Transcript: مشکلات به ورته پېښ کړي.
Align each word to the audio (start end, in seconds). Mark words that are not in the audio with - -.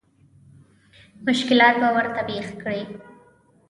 مشکلات 1.27 1.75
به 1.81 1.89
ورته 1.97 2.21
پېښ 2.29 2.47
کړي. 2.61 2.81